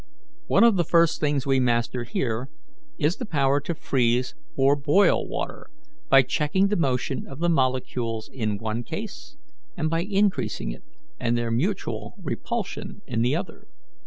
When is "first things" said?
0.83-1.45